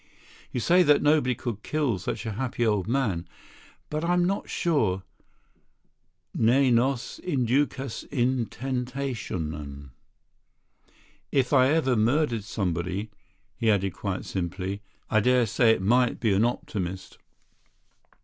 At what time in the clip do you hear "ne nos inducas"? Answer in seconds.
6.33-8.03